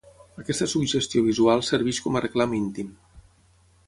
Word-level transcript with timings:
Aquesta 0.43 0.67
suggestió 0.71 1.21
visual 1.27 1.61
serveix 1.67 1.99
com 2.05 2.17
a 2.17 2.23
reclam 2.25 2.57
íntim. 2.61 2.91